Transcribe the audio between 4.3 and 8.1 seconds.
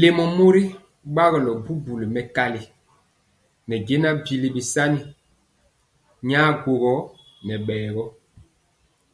bili sani nyaŋ gugɔ nɛ bɛɛgɔ.